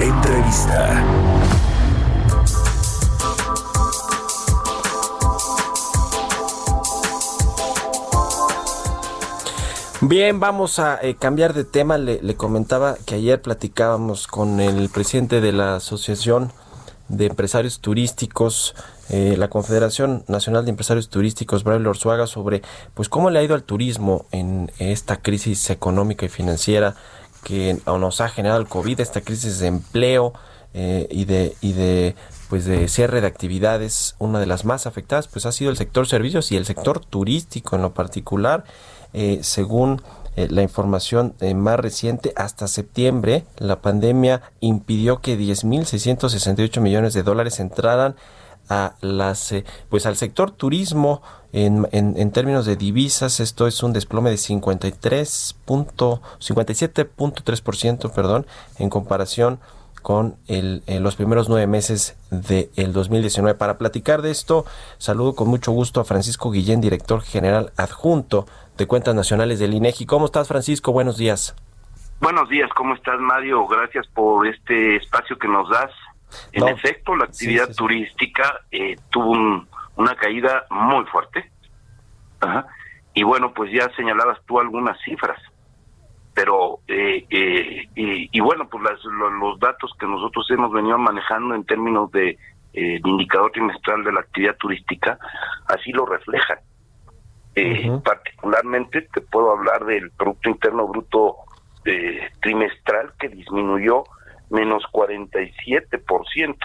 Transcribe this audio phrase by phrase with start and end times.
[0.00, 1.04] Entrevista.
[10.00, 11.98] Bien, vamos a eh, cambiar de tema.
[11.98, 16.50] Le, comentaba que ayer platicábamos con el presidente de la Asociación
[17.08, 18.74] de Empresarios Turísticos,
[19.10, 22.62] eh, la Confederación Nacional de Empresarios Turísticos, Braille Orzuaga, sobre
[22.94, 26.96] pues cómo le ha ido al turismo en esta crisis económica y financiera
[27.42, 30.32] que nos ha generado el COVID, esta crisis de empleo
[30.72, 32.14] eh, y de y de
[32.48, 36.06] pues de cierre de actividades, una de las más afectadas pues ha sido el sector
[36.06, 38.64] servicios y el sector turístico en lo particular.
[39.12, 40.02] Eh, según
[40.36, 47.60] eh, la información más reciente, hasta septiembre la pandemia impidió que 10.668 millones de dólares
[47.60, 48.16] entraran
[48.70, 49.54] a las
[49.90, 51.20] pues al sector turismo
[51.52, 58.46] en, en, términos de divisas esto es un desplome de 53 57.3% perdón
[58.78, 59.60] en comparación
[60.02, 63.58] con el, los primeros nueve meses del de 2019.
[63.58, 64.64] Para platicar de esto,
[64.98, 68.46] saludo con mucho gusto a Francisco Guillén, director general adjunto
[68.76, 70.06] de Cuentas Nacionales del INEGI.
[70.06, 70.92] ¿Cómo estás, Francisco?
[70.92, 71.54] Buenos días.
[72.20, 73.66] Buenos días, ¿cómo estás, Mario?
[73.66, 75.90] Gracias por este espacio que nos das.
[76.52, 81.50] En efecto, la actividad turística eh, tuvo una caída muy fuerte.
[83.14, 85.38] Y bueno, pues ya señalabas tú algunas cifras
[86.34, 92.10] pero eh, eh, y, bueno pues los datos que nosotros hemos venido manejando en términos
[92.12, 92.38] de
[92.72, 95.18] eh, indicador trimestral de la actividad turística
[95.66, 96.58] así lo reflejan.
[97.56, 101.36] Eh, particularmente te puedo hablar del producto interno bruto
[102.40, 104.04] trimestral que disminuyó
[104.50, 106.56] menos 47%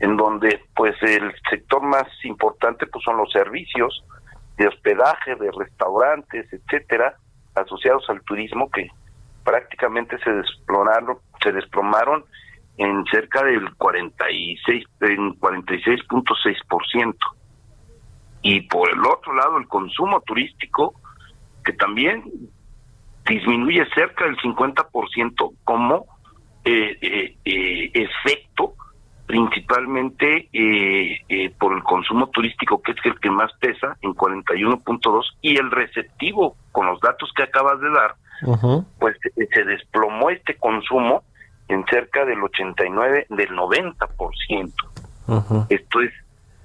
[0.00, 4.04] en donde pues el sector más importante pues son los servicios
[4.56, 7.16] de hospedaje de restaurantes etcétera
[7.54, 8.88] asociados al turismo que
[9.44, 12.24] prácticamente se desplomaron, se desplomaron
[12.76, 17.16] en cerca del 46 en 46.6%.
[18.42, 20.94] Y por el otro lado el consumo turístico
[21.64, 22.22] que también
[23.26, 26.06] disminuye cerca del 50% como
[26.68, 28.74] eh, eh, eh, efecto
[29.26, 35.22] principalmente eh, eh, por el consumo turístico, que es el que más pesa, en 41.2,
[35.42, 38.14] y el receptivo, con los datos que acabas de dar,
[38.98, 39.16] pues
[39.52, 41.24] se desplomó este consumo
[41.68, 44.72] en cerca del 89, del 90%.
[45.68, 46.12] Esto es,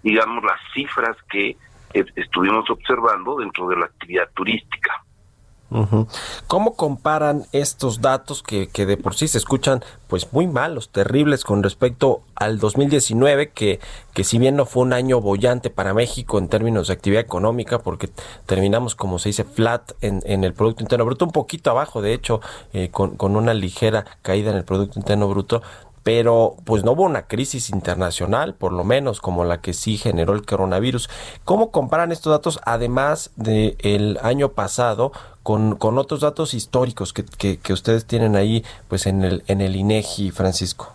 [0.01, 1.57] digamos, las cifras que
[1.93, 5.02] estuvimos observando dentro de la actividad turística.
[6.47, 11.43] ¿Cómo comparan estos datos que, que, de por sí se escuchan pues muy malos, terribles
[11.43, 13.79] con respecto al 2019 que,
[14.13, 17.79] que si bien no fue un año bollante para México en términos de actividad económica
[17.79, 18.09] porque
[18.45, 22.13] terminamos como se dice flat en, en el Producto Interno Bruto, un poquito abajo de
[22.13, 22.41] hecho
[22.73, 25.61] eh, con, con una ligera caída en el Producto Interno Bruto,
[26.03, 30.33] pero pues no hubo una crisis internacional, por lo menos como la que sí generó
[30.33, 31.09] el coronavirus.
[31.45, 35.13] ¿Cómo comparan estos datos, además del año pasado,
[35.43, 37.25] con, con otros datos históricos que,
[37.57, 40.93] que, ustedes tienen ahí pues en el, en el INEGI, Francisco?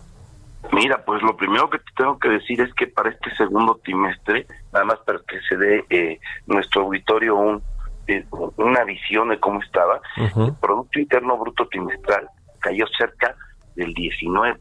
[0.71, 4.45] Mira, pues lo primero que te tengo que decir es que para este segundo trimestre,
[4.73, 7.61] nada más para que se dé eh, nuestro auditorio un,
[8.07, 8.25] eh,
[8.57, 12.27] una visión de cómo estaba, el Producto Interno Bruto Trimestral
[12.59, 13.35] cayó cerca
[13.75, 14.59] del 19%,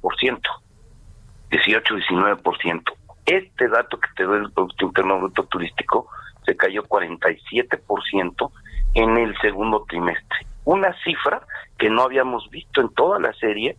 [1.50, 2.82] 18-19%.
[3.26, 6.08] Este dato que te doy del Producto Interno Bruto Turístico
[6.44, 8.50] se cayó 47%
[8.94, 10.46] en el segundo trimestre.
[10.64, 11.42] Una cifra
[11.78, 13.76] que no habíamos visto en toda la serie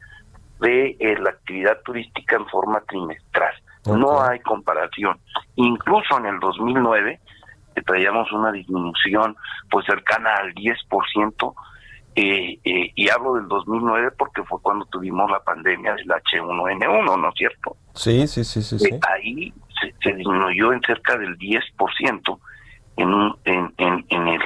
[0.60, 3.54] de eh, la actividad turística en forma trimestral.
[3.86, 5.20] No hay comparación.
[5.56, 7.20] Incluso en el 2009
[7.76, 9.36] que traíamos una disminución
[9.70, 11.54] pues cercana al 10%,
[12.16, 17.30] eh, eh, y hablo del 2009 porque fue cuando tuvimos la pandemia del H1N1, ¿no
[17.30, 17.78] es cierto?
[17.94, 18.80] Sí, sí, sí, sí.
[18.80, 19.00] sí.
[19.08, 19.54] ahí
[20.04, 22.40] se, disminuyó en cerca del 10%
[22.98, 24.42] en, en, en, en, el,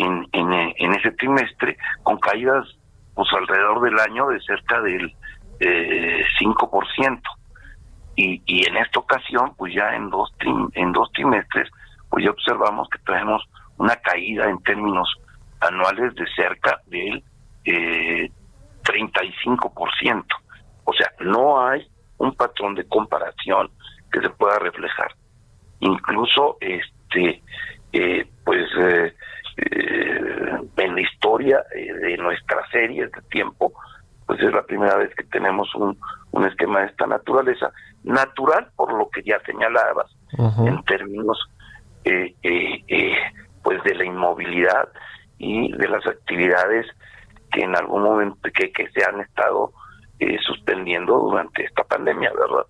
[0.00, 2.66] en, en, ese trimestre, con caídas
[3.14, 5.14] pues alrededor del año de cerca del
[5.60, 7.20] eh, 5%.
[8.16, 10.32] Y, y en esta ocasión, pues ya en dos,
[10.74, 11.68] en dos trimestres,
[12.08, 13.42] pues ya observamos que tenemos
[13.78, 15.08] una caída en términos
[15.60, 17.22] anuales de cerca del
[17.64, 18.30] eh,
[18.84, 20.24] 25%.
[20.84, 21.86] O sea, no hay
[22.18, 23.70] un patrón de comparación
[24.12, 25.14] que se pueda reflejar.
[25.80, 27.42] Incluso, este,
[27.92, 29.14] eh, pues, eh,
[29.60, 33.72] eh, en la historia de nuestra serie de tiempo,
[34.26, 35.98] pues es la primera vez que tenemos un,
[36.30, 37.72] un esquema de esta naturaleza.
[38.02, 40.06] Natural, por lo que ya señalabas,
[40.66, 41.38] en términos
[42.04, 43.14] eh, eh,
[43.62, 44.88] pues de la inmovilidad
[45.38, 46.86] y de las actividades
[47.52, 49.72] que en algún momento que, que se han estado
[50.18, 52.66] eh, suspendiendo durante esta pandemia, ¿verdad?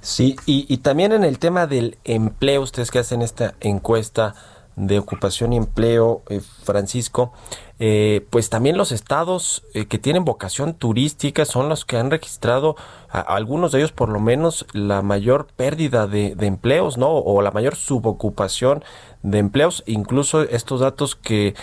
[0.00, 4.34] Sí, y, y también en el tema del empleo, ustedes que hacen esta encuesta
[4.76, 7.32] de ocupación y empleo, eh, Francisco,
[7.78, 12.76] eh, pues también los estados eh, que tienen vocación turística son los que han registrado,
[13.08, 17.10] algunos de ellos por lo menos, la mayor pérdida de, empleos, ¿no?
[17.10, 18.84] O la mayor subocupación
[19.22, 21.54] de empleos, incluso estos datos que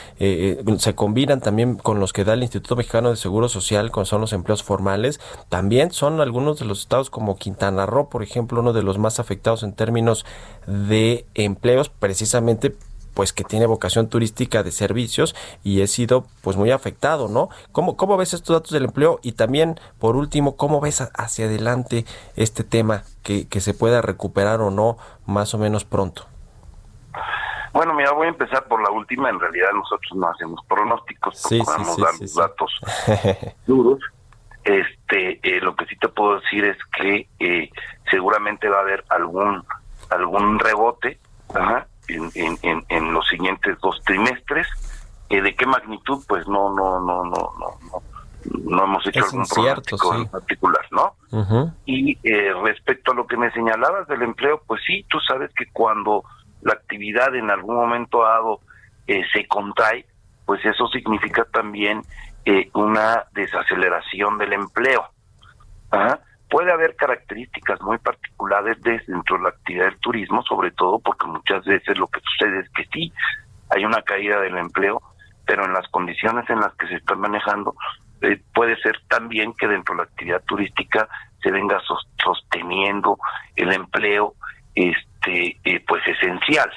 [0.78, 4.22] se combinan también con los que da el Instituto Mexicano de Seguro Social, con son
[4.22, 5.20] los empleos formales,
[5.50, 9.20] también son algunos de los estados como Quintana Roo, por ejemplo, uno de los más
[9.20, 10.24] afectados en términos
[10.68, 12.76] de empleos, precisamente
[13.20, 17.50] pues que tiene vocación turística de servicios y he sido pues muy afectado, ¿no?
[17.74, 19.20] ¿Cómo, cómo ves estos datos del empleo?
[19.22, 22.06] Y también, por último, ¿cómo ves hacia adelante
[22.38, 24.96] este tema que, que se pueda recuperar o no
[25.26, 26.28] más o menos pronto?
[27.74, 29.30] Bueno, mira, voy a empezar por la última.
[29.30, 32.72] En realidad nosotros no hacemos pronósticos, sí, podemos dar los datos
[33.68, 34.00] duros.
[34.64, 37.70] Este, eh, lo que sí te puedo decir es que eh,
[38.10, 39.66] seguramente va a haber algún
[40.10, 41.20] algún rebote,
[41.54, 44.68] ajá, en, en, los siguientes dos trimestres.
[45.30, 46.24] Eh, ¿De qué magnitud?
[46.28, 48.02] Pues no, no, no, no, no,
[48.66, 51.16] no, hemos hecho algún pronóstico en particular, ¿no?
[51.86, 55.66] Y eh, respecto a lo que me señalabas del empleo, pues sí, tú sabes que
[55.72, 56.24] cuando
[56.62, 58.62] la actividad en algún momento dado
[59.08, 60.06] eh, se contrae,
[60.46, 62.02] pues eso significa también
[62.74, 65.06] una desaceleración del empleo.
[65.92, 66.20] ¿ah?
[66.50, 71.64] Puede haber características muy particulares dentro de la actividad del turismo, sobre todo porque muchas
[71.64, 73.14] veces lo que sucede es que sí,
[73.70, 75.02] hay una caída del empleo,
[75.46, 77.76] pero en las condiciones en las que se están manejando,
[78.22, 81.08] eh, puede ser también que dentro de la actividad turística
[81.42, 81.80] se venga
[82.18, 83.18] sosteniendo
[83.56, 84.34] el empleo
[84.76, 86.70] este eh, pues esencial.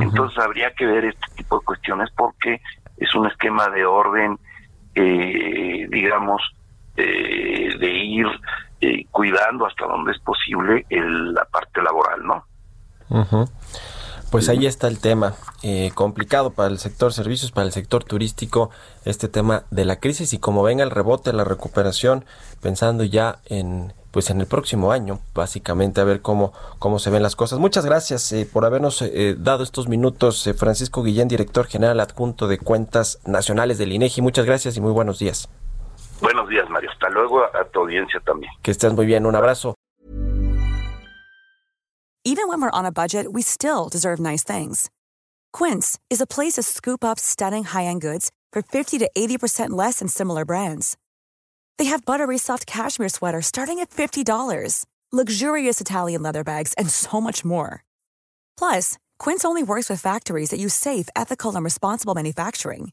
[0.00, 2.60] Entonces habría que ver este tipo de cuestiones porque
[2.96, 4.38] es un esquema de orden,
[4.94, 6.42] eh, digamos,
[6.96, 8.26] de ir
[8.80, 12.44] eh, cuidando hasta donde es posible la parte laboral, ¿no?
[14.30, 18.70] Pues ahí está el tema, eh, complicado para el sector servicios, para el sector turístico,
[19.04, 22.24] este tema de la crisis y como venga el rebote, la recuperación,
[22.62, 27.22] pensando ya en pues en el próximo año, básicamente a ver cómo, cómo se ven
[27.22, 27.58] las cosas.
[27.58, 29.04] Muchas gracias eh, por habernos
[29.38, 34.22] dado estos minutos, Francisco Guillén, director general adjunto de Cuentas Nacionales del INEGI.
[34.22, 35.48] Muchas gracias y muy buenos días.
[36.20, 36.90] Buenos días, Mario.
[36.90, 38.50] Hasta luego a, tu audiencia también.
[38.62, 39.26] Que estés muy bien.
[39.26, 39.74] Un abrazo.
[42.24, 44.90] Even when we're on a budget, we still deserve nice things.
[45.52, 50.00] Quince is a place to scoop up stunning high-end goods for 50 to 80% less
[50.00, 50.96] than similar brands.
[51.78, 57.18] They have buttery soft cashmere sweaters starting at $50, luxurious Italian leather bags, and so
[57.20, 57.82] much more.
[58.58, 62.92] Plus, Quince only works with factories that use safe, ethical, and responsible manufacturing.